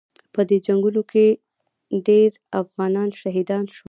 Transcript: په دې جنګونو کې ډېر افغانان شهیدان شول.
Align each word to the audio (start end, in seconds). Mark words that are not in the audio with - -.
په 0.33 0.41
دې 0.49 0.57
جنګونو 0.67 1.01
کې 1.11 1.25
ډېر 2.07 2.29
افغانان 2.61 3.09
شهیدان 3.21 3.63
شول. 3.73 3.79